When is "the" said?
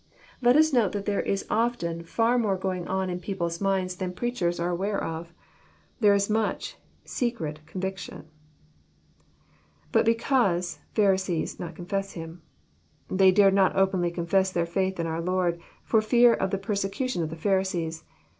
16.49-16.57, 17.29-17.35